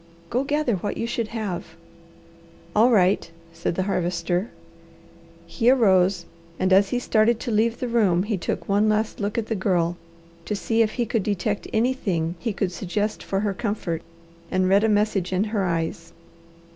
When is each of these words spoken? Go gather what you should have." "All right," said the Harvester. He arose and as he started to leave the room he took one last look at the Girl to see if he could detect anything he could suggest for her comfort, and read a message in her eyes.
Go 0.31 0.43
gather 0.43 0.77
what 0.77 0.97
you 0.97 1.05
should 1.05 1.27
have." 1.27 1.75
"All 2.75 2.89
right," 2.89 3.29
said 3.53 3.75
the 3.75 3.83
Harvester. 3.83 4.49
He 5.45 5.69
arose 5.69 6.25
and 6.57 6.73
as 6.73 6.89
he 6.89 6.97
started 6.97 7.39
to 7.41 7.51
leave 7.51 7.77
the 7.79 7.87
room 7.87 8.23
he 8.23 8.35
took 8.35 8.67
one 8.67 8.89
last 8.89 9.19
look 9.19 9.37
at 9.37 9.45
the 9.45 9.53
Girl 9.53 9.95
to 10.45 10.55
see 10.55 10.81
if 10.81 10.93
he 10.93 11.05
could 11.05 11.21
detect 11.21 11.67
anything 11.71 12.33
he 12.39 12.51
could 12.51 12.71
suggest 12.71 13.21
for 13.21 13.41
her 13.41 13.53
comfort, 13.53 14.01
and 14.49 14.67
read 14.67 14.83
a 14.83 14.89
message 14.89 15.31
in 15.31 15.43
her 15.43 15.65
eyes. 15.65 16.13